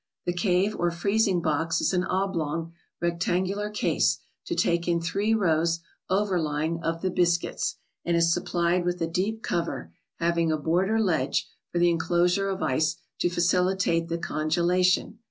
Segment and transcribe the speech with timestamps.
[0.25, 5.81] The cave or freezing box is an oblong, rectangular case, to take in three rows,
[6.09, 11.47] overlying, of the biscuits, and is supplied with a deep cover, having a border ledge
[11.71, 15.19] for the enclosure of ice, to facilitate the congelation.